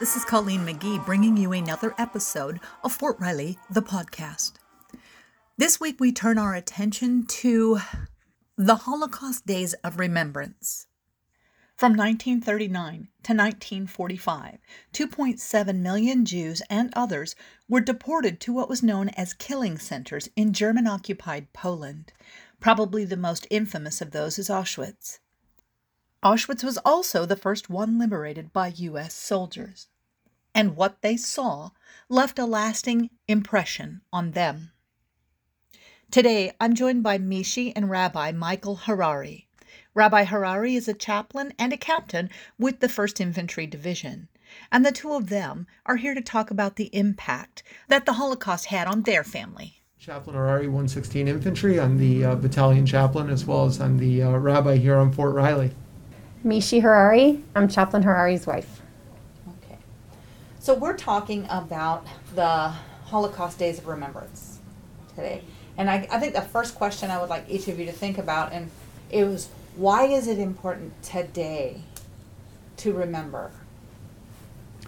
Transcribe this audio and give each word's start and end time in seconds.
This 0.00 0.16
is 0.16 0.24
Colleen 0.24 0.64
McGee 0.64 1.04
bringing 1.04 1.36
you 1.36 1.52
another 1.52 1.94
episode 1.98 2.58
of 2.82 2.90
Fort 2.90 3.20
Riley, 3.20 3.58
the 3.68 3.82
podcast. 3.82 4.52
This 5.58 5.78
week 5.78 6.00
we 6.00 6.10
turn 6.10 6.38
our 6.38 6.54
attention 6.54 7.26
to 7.26 7.80
the 8.56 8.76
Holocaust 8.76 9.44
Days 9.44 9.74
of 9.84 9.98
Remembrance. 9.98 10.86
From 11.76 11.92
1939 11.92 13.08
to 13.24 13.34
1945, 13.34 14.58
2.7 14.94 15.76
million 15.76 16.24
Jews 16.24 16.62
and 16.70 16.90
others 16.96 17.36
were 17.68 17.82
deported 17.82 18.40
to 18.40 18.54
what 18.54 18.70
was 18.70 18.82
known 18.82 19.10
as 19.10 19.34
killing 19.34 19.76
centers 19.76 20.30
in 20.34 20.54
German 20.54 20.86
occupied 20.86 21.52
Poland. 21.52 22.14
Probably 22.58 23.04
the 23.04 23.18
most 23.18 23.46
infamous 23.50 24.00
of 24.00 24.12
those 24.12 24.38
is 24.38 24.48
Auschwitz. 24.48 25.18
Auschwitz 26.22 26.62
was 26.62 26.76
also 26.84 27.24
the 27.24 27.34
first 27.34 27.70
one 27.70 27.98
liberated 27.98 28.52
by 28.52 28.68
U.S. 28.76 29.14
soldiers, 29.14 29.88
and 30.54 30.76
what 30.76 31.00
they 31.00 31.16
saw 31.16 31.70
left 32.10 32.38
a 32.38 32.44
lasting 32.44 33.08
impression 33.26 34.02
on 34.12 34.32
them. 34.32 34.72
Today, 36.10 36.52
I'm 36.60 36.74
joined 36.74 37.02
by 37.02 37.16
Mishi 37.16 37.72
and 37.74 37.88
Rabbi 37.88 38.32
Michael 38.32 38.76
Harari. 38.76 39.48
Rabbi 39.94 40.24
Harari 40.24 40.74
is 40.74 40.88
a 40.88 40.92
chaplain 40.92 41.54
and 41.58 41.72
a 41.72 41.78
captain 41.78 42.28
with 42.58 42.80
the 42.80 42.88
1st 42.88 43.20
Infantry 43.20 43.66
Division, 43.66 44.28
and 44.70 44.84
the 44.84 44.92
two 44.92 45.14
of 45.14 45.30
them 45.30 45.66
are 45.86 45.96
here 45.96 46.14
to 46.14 46.20
talk 46.20 46.50
about 46.50 46.76
the 46.76 46.94
impact 46.94 47.62
that 47.88 48.04
the 48.04 48.14
Holocaust 48.14 48.66
had 48.66 48.86
on 48.86 49.04
their 49.04 49.24
family. 49.24 49.80
Chaplain 49.98 50.36
Harari, 50.36 50.66
116 50.66 51.28
Infantry. 51.28 51.80
I'm 51.80 51.96
the 51.96 52.26
uh, 52.26 52.34
battalion 52.34 52.84
chaplain 52.84 53.30
as 53.30 53.46
well 53.46 53.64
as 53.64 53.80
I'm 53.80 53.96
the 53.96 54.22
uh, 54.22 54.36
rabbi 54.36 54.76
here 54.76 54.96
on 54.96 55.12
Fort 55.12 55.34
Riley. 55.34 55.70
Mishi 56.44 56.80
Harari. 56.80 57.42
I'm 57.54 57.68
Chaplain 57.68 58.02
Harari's 58.02 58.46
wife. 58.46 58.80
Okay. 59.62 59.78
So 60.58 60.74
we're 60.74 60.96
talking 60.96 61.46
about 61.50 62.06
the 62.34 62.72
Holocaust 63.04 63.58
Days 63.58 63.78
of 63.78 63.86
Remembrance 63.86 64.58
today. 65.14 65.42
And 65.76 65.90
I, 65.90 66.08
I 66.10 66.18
think 66.18 66.34
the 66.34 66.40
first 66.40 66.74
question 66.74 67.10
I 67.10 67.20
would 67.20 67.28
like 67.28 67.44
each 67.48 67.68
of 67.68 67.78
you 67.78 67.86
to 67.86 67.92
think 67.92 68.16
about 68.18 68.52
and 68.52 68.70
it 69.10 69.24
was 69.24 69.48
why 69.76 70.04
is 70.06 70.28
it 70.28 70.38
important 70.38 71.00
today 71.02 71.82
to 72.78 72.92
remember? 72.92 73.50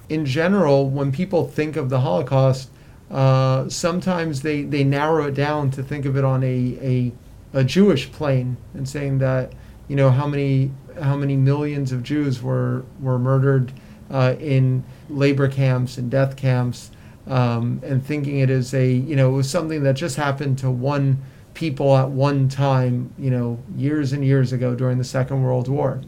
In 0.09 0.27
general, 0.27 0.89
when 0.89 1.13
people 1.13 1.47
think 1.47 1.77
of 1.77 1.89
the 1.89 2.01
Holocaust, 2.01 2.69
uh, 3.11 3.69
sometimes 3.69 4.43
they, 4.43 4.63
they 4.63 4.85
narrow 4.85 5.27
it 5.27 5.35
down 5.35 5.71
to 5.73 5.83
think 5.83 6.05
of 6.05 6.17
it 6.17 6.25
on 6.25 6.43
a, 6.43 6.79
a, 6.83 7.13
a 7.61 7.65
Jewish 7.65 8.11
plane 8.11 8.57
and 8.75 8.89
saying 8.89 9.19
that, 9.19 9.53
you 9.89 9.97
know, 9.97 10.11
how 10.11 10.27
many 10.27 10.71
how 11.01 11.17
many 11.17 11.37
millions 11.37 11.93
of 11.93 12.03
Jews 12.03 12.43
were 12.43 12.85
were 13.01 13.19
murdered 13.19 13.73
uh, 14.11 14.35
in 14.39 14.85
labor 15.09 15.49
camps 15.49 15.99
and 15.99 16.11
death 16.11 16.37
camps, 16.37 16.91
um, 17.27 17.81
and 17.85 18.05
thinking 18.05 18.39
it 18.39 18.51
as 18.51 18.75
a 18.75 18.91
you 18.91 19.17
know 19.17 19.31
it 19.31 19.37
was 19.37 19.51
something 19.51 19.83
that 19.83 19.95
just 19.95 20.17
happened 20.17 20.59
to 20.59 20.71
one 20.71 21.23
people 21.55 21.97
at 21.97 22.09
one 22.09 22.49
time, 22.49 23.13
you 23.19 23.31
know, 23.31 23.59
years 23.77 24.13
and 24.13 24.25
years 24.25 24.53
ago 24.53 24.75
during 24.75 24.99
the 24.99 25.05
Second 25.05 25.43
World 25.43 25.69
War. 25.69 26.01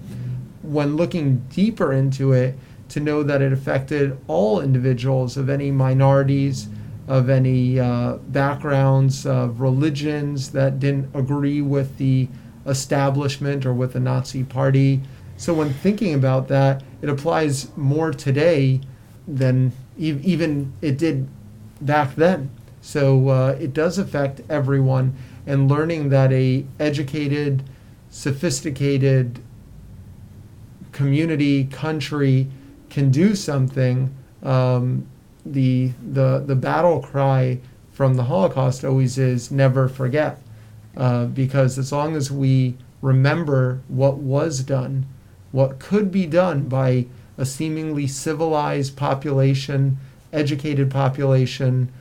When 0.63 0.97
looking 0.97 1.39
deeper 1.51 1.93
into 1.93 2.33
it, 2.33 2.57
to 2.91 3.01
know 3.01 3.23
that 3.23 3.43
it 3.43 3.53
affected 3.53 4.17
all 4.29 4.61
individuals 4.61 5.37
of 5.37 5.49
any 5.49 5.71
minorities, 5.71 6.69
of 7.09 7.29
any 7.29 7.79
uh, 7.79 8.15
backgrounds, 8.29 9.27
of 9.27 9.61
religions 9.61 10.53
that 10.53 10.79
didn't 10.79 11.15
agree 11.15 11.61
with 11.61 11.97
the 11.99 12.29
establishment 12.67 13.67
or 13.67 13.73
with 13.73 13.93
the 13.93 14.01
Nazi 14.01 14.45
Party. 14.45 15.01
So 15.37 15.53
when 15.53 15.73
thinking 15.73 16.15
about 16.15 16.49
that, 16.49 16.83
it 17.03 17.09
applies 17.09 17.69
more 17.77 18.13
today 18.13 18.81
than 19.27 19.73
e- 19.99 20.21
even 20.23 20.73
it 20.81 20.99
did 20.99 21.29
back 21.81 22.15
then. 22.15 22.51
So 22.81 23.29
uh, 23.29 23.57
it 23.59 23.73
does 23.73 23.99
affect 23.99 24.43
everyone, 24.49 25.15
and 25.47 25.71
learning 25.71 26.11
that 26.11 26.33
a 26.33 26.67
educated, 26.79 27.63
sophisticated 28.11 29.41
community 30.93 31.65
country 31.65 32.49
can 32.91 33.11
do 33.11 33.35
something. 33.35 34.15
Um, 34.43 35.07
the 35.47 35.93
the 36.13 36.43
the 36.47 36.55
battle 36.55 37.01
cry 37.01 37.59
from 37.93 38.15
the 38.15 38.25
Holocaust 38.25 38.85
always 38.85 39.19
is 39.19 39.51
never 39.51 39.89
forget. 39.89 40.41
Uh, 40.97 41.27
because 41.27 41.79
as 41.79 41.91
long 41.93 42.15
as 42.15 42.31
we 42.31 42.77
remember 43.03 43.81
what 43.89 44.17
was 44.17 44.61
done, 44.61 45.07
what 45.53 45.79
could 45.79 46.11
be 46.11 46.27
done 46.27 46.63
by 46.69 47.07
a 47.37 47.45
seemingly 47.45 48.07
civilized 48.07 48.97
population, 48.97 49.99
educated 50.33 50.91
population, 50.91 51.93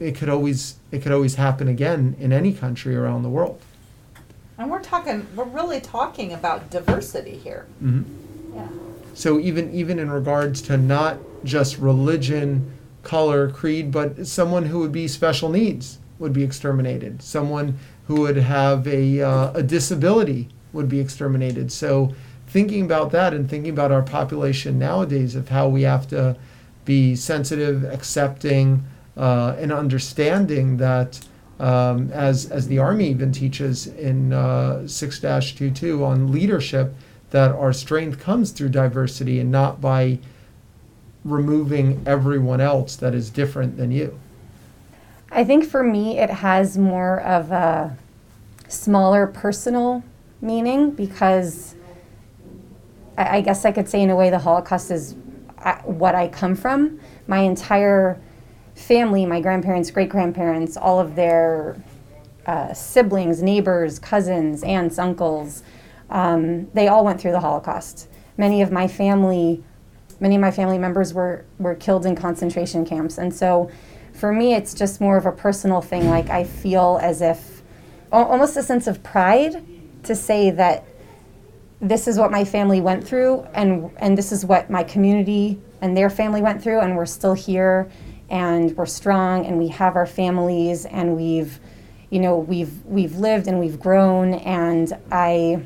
it 0.00 0.16
could 0.16 0.28
always 0.28 0.76
it 0.90 1.02
could 1.02 1.12
always 1.12 1.36
happen 1.36 1.68
again 1.68 2.16
in 2.18 2.32
any 2.32 2.52
country 2.52 2.96
around 2.96 3.22
the 3.22 3.28
world. 3.28 3.60
And 4.56 4.70
we're 4.70 4.82
talking, 4.82 5.26
we're 5.34 5.44
really 5.44 5.80
talking 5.80 6.32
about 6.32 6.70
diversity 6.70 7.36
here. 7.36 7.66
Mm-hmm. 7.82 8.56
Yeah. 8.56 8.68
So 9.14 9.40
even 9.40 9.72
even 9.72 9.98
in 9.98 10.10
regards 10.10 10.62
to 10.62 10.76
not 10.76 11.18
just 11.44 11.78
religion, 11.78 12.72
color, 13.02 13.50
creed, 13.50 13.90
but 13.90 14.26
someone 14.26 14.66
who 14.66 14.80
would 14.80 14.92
be 14.92 15.08
special 15.08 15.48
needs 15.48 15.98
would 16.18 16.32
be 16.32 16.42
exterminated. 16.42 17.22
Someone 17.22 17.78
who 18.06 18.20
would 18.20 18.36
have 18.36 18.86
a, 18.86 19.20
uh, 19.20 19.52
a 19.52 19.62
disability 19.62 20.48
would 20.72 20.88
be 20.88 21.00
exterminated. 21.00 21.72
So, 21.72 22.14
thinking 22.46 22.84
about 22.84 23.10
that 23.12 23.34
and 23.34 23.48
thinking 23.48 23.72
about 23.72 23.90
our 23.90 24.02
population 24.02 24.78
nowadays 24.78 25.34
of 25.34 25.48
how 25.48 25.68
we 25.68 25.82
have 25.82 26.06
to 26.08 26.36
be 26.84 27.16
sensitive, 27.16 27.84
accepting, 27.84 28.84
uh, 29.16 29.56
and 29.58 29.72
understanding 29.72 30.76
that, 30.76 31.20
um, 31.58 32.10
as, 32.12 32.50
as 32.50 32.68
the 32.68 32.78
Army 32.78 33.08
even 33.08 33.32
teaches 33.32 33.86
in 33.86 34.32
uh, 34.32 34.86
6 34.86 35.20
22 35.20 36.04
on 36.04 36.30
leadership, 36.30 36.94
that 37.30 37.50
our 37.52 37.72
strength 37.72 38.20
comes 38.20 38.50
through 38.50 38.68
diversity 38.68 39.40
and 39.40 39.50
not 39.50 39.80
by 39.80 40.18
removing 41.24 42.02
everyone 42.06 42.60
else 42.60 42.96
that 42.96 43.14
is 43.14 43.30
different 43.30 43.76
than 43.76 43.90
you. 43.90 44.18
I 45.34 45.42
think 45.42 45.64
for 45.64 45.82
me, 45.82 46.20
it 46.20 46.30
has 46.30 46.78
more 46.78 47.20
of 47.22 47.50
a 47.50 47.96
smaller 48.68 49.26
personal 49.26 50.04
meaning 50.40 50.92
because 50.92 51.74
I, 53.18 53.38
I 53.38 53.40
guess 53.40 53.64
I 53.64 53.72
could 53.72 53.88
say, 53.88 54.00
in 54.00 54.10
a 54.10 54.16
way, 54.16 54.30
the 54.30 54.38
Holocaust 54.38 54.92
is 54.92 55.16
uh, 55.58 55.74
what 55.78 56.14
I 56.14 56.28
come 56.28 56.54
from. 56.54 57.00
My 57.26 57.40
entire 57.40 58.20
family, 58.76 59.26
my 59.26 59.40
grandparents, 59.40 59.90
great 59.90 60.08
grandparents, 60.08 60.76
all 60.76 61.00
of 61.00 61.16
their 61.16 61.82
uh, 62.46 62.72
siblings, 62.72 63.42
neighbors, 63.42 63.98
cousins, 63.98 64.62
aunts, 64.62 65.00
uncles, 65.00 65.64
um, 66.10 66.70
they 66.74 66.86
all 66.86 67.04
went 67.04 67.20
through 67.20 67.32
the 67.32 67.40
Holocaust. 67.40 68.08
Many 68.36 68.62
of 68.62 68.70
my 68.70 68.86
family, 68.86 69.64
many 70.20 70.36
of 70.36 70.40
my 70.40 70.52
family 70.52 70.78
members 70.78 71.12
were, 71.12 71.44
were 71.58 71.74
killed 71.74 72.06
in 72.06 72.14
concentration 72.14 72.84
camps. 72.84 73.18
And 73.18 73.34
so 73.34 73.68
for 74.14 74.32
me, 74.32 74.54
it's 74.54 74.72
just 74.74 75.00
more 75.00 75.16
of 75.16 75.26
a 75.26 75.32
personal 75.32 75.80
thing. 75.80 76.08
Like 76.08 76.30
I 76.30 76.44
feel 76.44 76.98
as 77.02 77.20
if 77.20 77.62
almost 78.12 78.56
a 78.56 78.62
sense 78.62 78.86
of 78.86 79.02
pride 79.02 79.64
to 80.04 80.14
say 80.14 80.50
that 80.50 80.84
this 81.80 82.06
is 82.06 82.16
what 82.16 82.30
my 82.30 82.44
family 82.44 82.80
went 82.80 83.06
through 83.06 83.44
and 83.54 83.90
and 83.98 84.16
this 84.16 84.30
is 84.30 84.46
what 84.46 84.70
my 84.70 84.84
community 84.84 85.60
and 85.80 85.96
their 85.96 86.08
family 86.08 86.40
went 86.40 86.62
through 86.62 86.78
and 86.80 86.96
we're 86.96 87.04
still 87.04 87.34
here 87.34 87.90
and 88.30 88.74
we're 88.76 88.86
strong 88.86 89.44
and 89.44 89.58
we 89.58 89.68
have 89.68 89.96
our 89.96 90.06
families 90.06 90.86
and 90.86 91.16
we've 91.16 91.58
you 92.10 92.20
know 92.20 92.38
we've 92.38 92.84
we've 92.86 93.16
lived 93.16 93.48
and 93.48 93.58
we've 93.58 93.80
grown 93.80 94.34
and 94.34 94.92
I 95.10 95.62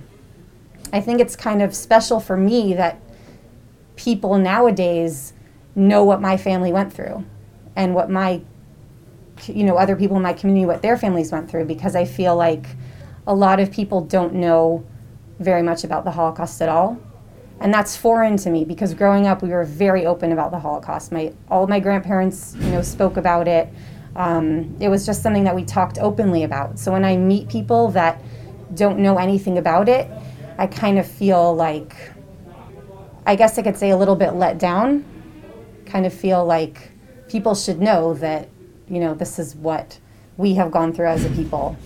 I 0.93 1.01
think 1.01 1.21
it's 1.21 1.37
kind 1.37 1.61
of 1.61 1.75
special 1.75 2.19
for 2.19 2.37
me 2.37 2.73
that 2.75 3.01
people 3.97 4.39
nowadays 4.39 5.35
know 5.75 6.03
what 6.03 6.21
my 6.21 6.37
family 6.37 6.73
went 6.73 6.93
through 6.93 7.25
and 7.79 7.95
what 7.95 8.11
my 8.11 8.43
you 9.47 9.65
know 9.65 9.79
other 9.79 9.97
people 9.97 10.17
in 10.17 10.23
my 10.23 10.33
community 10.33 10.67
what 10.67 10.83
their 10.83 10.99
families 10.99 11.31
went 11.33 11.49
through 11.49 11.65
because 11.65 11.95
I 11.97 12.05
feel 12.05 12.37
like 12.37 12.67
a 13.27 13.35
lot 13.35 13.61
of 13.61 13.71
people 13.71 14.03
don't 14.03 14.35
know 14.35 14.85
very 15.39 15.63
much 15.63 15.85
about 15.85 16.05
the 16.05 16.11
Holocaust 16.11 16.61
at 16.61 16.69
all. 16.69 16.99
And 17.61 17.73
that's 17.73 17.97
foreign 17.97 18.37
to 18.39 18.51
me 18.51 18.65
because 18.65 18.95
growing 18.95 19.27
up 19.27 19.43
we 19.43 19.51
were 19.51 19.65
very 19.65 20.07
open 20.07 20.33
about 20.33 20.51
the 20.51 20.59
Holocaust. 20.59 21.13
My 21.13 21.33
all 21.49 21.67
my 21.67 21.81
grandparents, 21.81 22.57
you 22.59 22.71
know, 22.71 22.83
spoke 22.83 23.17
about 23.17 23.47
it. 23.47 23.69
Um, 24.17 24.77
it 24.81 24.89
was 24.89 25.07
just 25.07 25.23
something 25.23 25.45
that 25.45 25.55
we 25.55 25.65
talked 25.65 25.99
openly 25.99 26.43
about. 26.43 26.79
So 26.79 26.91
when 26.91 27.05
I 27.05 27.17
meet 27.17 27.49
people 27.49 27.89
that 27.93 28.21
don't 28.75 28.99
know 28.99 29.19
anything 29.19 29.59
about 29.59 29.89
it, 29.89 30.11
I 30.57 30.67
kind 30.67 30.99
of 30.99 31.07
feel 31.07 31.55
like 31.55 31.95
I 33.27 33.37
guess 33.37 33.59
I 33.59 33.63
could 33.63 33.77
say 33.77 33.91
a 33.91 33.97
little 33.97 34.17
bit 34.17 34.33
let 34.33 34.59
down. 34.59 35.05
Kind 35.87 36.07
of 36.07 36.13
feel 36.15 36.45
like 36.45 36.91
people 37.29 37.55
should 37.55 37.81
know 37.81 38.15
that, 38.15 38.49
you 38.89 39.01
know, 39.01 39.15
this 39.15 39.39
is 39.39 39.55
what 39.55 39.99
we 40.37 40.55
have 40.55 40.71
gone 40.71 40.93
through 40.93 41.09
as 41.09 41.25
a 41.25 41.31
people. 41.31 41.77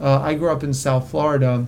Uh, 0.00 0.20
I 0.20 0.34
grew 0.34 0.50
up 0.50 0.62
in 0.64 0.74
South 0.74 1.10
Florida, 1.10 1.66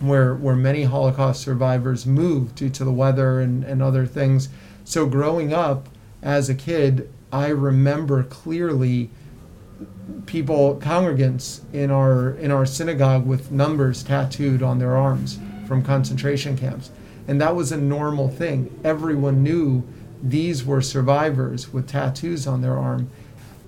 where 0.00 0.34
where 0.34 0.56
many 0.56 0.84
Holocaust 0.84 1.42
survivors 1.42 2.06
moved 2.06 2.54
due 2.56 2.70
to 2.70 2.84
the 2.84 2.92
weather 2.92 3.40
and, 3.40 3.64
and 3.64 3.82
other 3.82 4.06
things. 4.06 4.48
So 4.84 5.06
growing 5.06 5.52
up 5.52 5.88
as 6.22 6.48
a 6.48 6.54
kid, 6.54 7.10
I 7.32 7.48
remember 7.48 8.22
clearly 8.22 9.10
people 10.26 10.78
congregants 10.82 11.60
in 11.72 11.90
our 11.90 12.30
in 12.32 12.50
our 12.50 12.66
synagogue 12.66 13.26
with 13.26 13.50
numbers 13.50 14.02
tattooed 14.02 14.62
on 14.62 14.78
their 14.78 14.96
arms 14.96 15.38
from 15.66 15.82
concentration 15.82 16.56
camps. 16.56 16.90
And 17.28 17.40
that 17.40 17.56
was 17.56 17.72
a 17.72 17.76
normal 17.76 18.28
thing. 18.28 18.78
Everyone 18.84 19.42
knew 19.42 19.82
these 20.22 20.64
were 20.64 20.80
survivors 20.80 21.72
with 21.72 21.88
tattoos 21.88 22.46
on 22.46 22.62
their 22.62 22.76
arm 22.76 23.10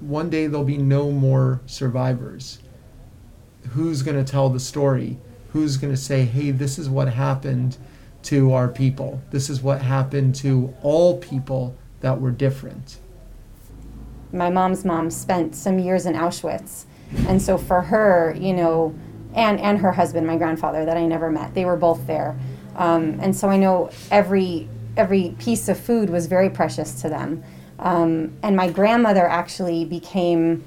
one 0.01 0.31
day 0.31 0.47
there'll 0.47 0.65
be 0.65 0.79
no 0.79 1.11
more 1.11 1.61
survivors 1.67 2.61
who's 3.71 4.03
going 4.03 4.17
to 4.17 4.31
tell 4.31 4.49
the 4.49 4.61
story 4.61 5.19
who's 5.53 5.77
going 5.77 5.93
to 5.93 6.01
say 6.01 6.25
hey 6.25 6.51
this 6.51 6.79
is 6.79 6.89
what 6.89 7.09
happened 7.09 7.77
to 8.23 8.53
our 8.53 8.69
people 8.69 9.21
this 9.31 9.51
is 9.51 9.61
what 9.61 9.83
happened 9.83 10.35
to 10.35 10.75
all 10.83 11.19
people 11.19 11.77
that 12.01 12.21
were 12.21 12.31
different 12.31 12.99
my 14.33 14.51
mom's 14.51 14.85
mom 14.85 15.11
spent 15.11 15.55
some 15.55 15.79
years 15.79 16.07
in 16.07 16.15
Auschwitz. 16.15 16.85
And 17.27 17.41
so 17.41 17.57
for 17.57 17.83
her, 17.83 18.35
you 18.39 18.53
know, 18.53 18.95
and, 19.35 19.59
and 19.61 19.79
her 19.79 19.93
husband, 19.93 20.27
my 20.27 20.37
grandfather, 20.37 20.85
that 20.85 20.97
I 20.97 21.07
never 21.07 21.31
met, 21.31 21.55
they 21.55 21.65
were 21.65 21.77
both 21.77 22.07
there. 22.07 22.39
Um, 22.77 23.19
and 23.21 23.35
so 23.35 23.49
I 23.49 23.57
know 23.57 23.91
every, 24.11 24.69
every 24.97 25.35
piece 25.39 25.69
of 25.69 25.79
food 25.79 26.11
was 26.11 26.27
very 26.27 26.51
precious 26.51 27.01
to 27.03 27.09
them. 27.09 27.43
Um, 27.79 28.37
and 28.43 28.57
my 28.57 28.71
grandmother 28.71 29.27
actually 29.27 29.85
became 29.85 30.65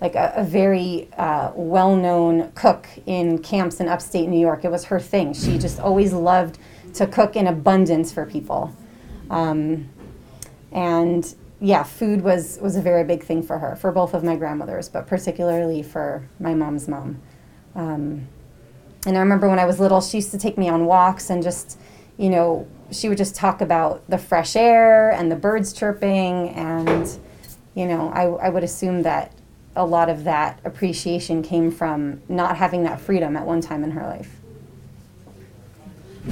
like 0.00 0.14
a, 0.14 0.32
a 0.36 0.44
very 0.44 1.08
uh, 1.16 1.52
well 1.54 1.96
known 1.96 2.52
cook 2.54 2.86
in 3.06 3.38
camps 3.38 3.80
in 3.80 3.88
upstate 3.88 4.28
New 4.28 4.40
York. 4.40 4.64
It 4.64 4.70
was 4.70 4.84
her 4.86 5.00
thing. 5.00 5.34
She 5.34 5.58
just 5.58 5.78
always 5.80 6.12
loved 6.12 6.58
to 6.94 7.06
cook 7.06 7.36
in 7.36 7.46
abundance 7.46 8.12
for 8.12 8.24
people. 8.26 8.74
Um, 9.30 9.88
and 10.72 11.34
yeah, 11.60 11.82
food 11.82 12.22
was 12.22 12.58
was 12.60 12.76
a 12.76 12.82
very 12.82 13.04
big 13.04 13.22
thing 13.22 13.42
for 13.42 13.58
her, 13.58 13.76
for 13.76 13.92
both 13.92 14.14
of 14.14 14.24
my 14.24 14.36
grandmothers, 14.36 14.88
but 14.88 15.06
particularly 15.06 15.82
for 15.82 16.28
my 16.40 16.54
mom's 16.54 16.88
mom. 16.88 17.20
Um, 17.74 18.28
and 19.06 19.16
I 19.16 19.20
remember 19.20 19.48
when 19.48 19.58
I 19.58 19.64
was 19.64 19.80
little, 19.80 20.00
she 20.00 20.18
used 20.18 20.30
to 20.30 20.38
take 20.38 20.56
me 20.56 20.68
on 20.68 20.86
walks 20.86 21.30
and 21.30 21.42
just, 21.42 21.78
you 22.16 22.30
know, 22.30 22.66
she 22.90 23.08
would 23.08 23.18
just 23.18 23.34
talk 23.34 23.60
about 23.60 24.08
the 24.08 24.18
fresh 24.18 24.56
air 24.56 25.10
and 25.10 25.30
the 25.30 25.36
birds 25.36 25.72
chirping, 25.72 26.50
and 26.50 27.18
you 27.74 27.86
know, 27.86 28.10
I, 28.10 28.46
I 28.46 28.48
would 28.48 28.64
assume 28.64 29.02
that 29.02 29.32
a 29.76 29.84
lot 29.84 30.08
of 30.08 30.24
that 30.24 30.60
appreciation 30.64 31.42
came 31.42 31.70
from 31.70 32.22
not 32.28 32.56
having 32.56 32.84
that 32.84 33.00
freedom 33.00 33.36
at 33.36 33.44
one 33.44 33.60
time 33.60 33.82
in 33.82 33.90
her 33.92 34.06
life. 34.06 34.40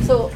So, 0.03 0.31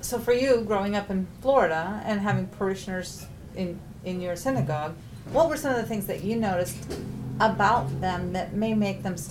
so 0.00 0.18
for 0.18 0.32
you, 0.32 0.62
growing 0.62 0.96
up 0.96 1.10
in 1.10 1.26
Florida 1.42 2.02
and 2.04 2.20
having 2.20 2.46
parishioners 2.46 3.26
in 3.54 3.78
in 4.04 4.20
your 4.20 4.36
synagogue, 4.36 4.94
what 5.32 5.48
were 5.48 5.56
some 5.56 5.72
of 5.74 5.76
the 5.76 5.86
things 5.86 6.06
that 6.06 6.22
you 6.22 6.36
noticed 6.36 6.98
about 7.40 8.00
them 8.00 8.32
that 8.32 8.52
may 8.54 8.74
make 8.74 9.02
them 9.02 9.16